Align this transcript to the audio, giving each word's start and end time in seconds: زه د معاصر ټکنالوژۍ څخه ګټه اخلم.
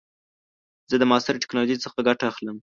زه 0.89 0.95
د 0.99 1.03
معاصر 1.09 1.33
ټکنالوژۍ 1.43 1.77
څخه 1.83 1.99
ګټه 2.07 2.25
اخلم. 2.31 2.57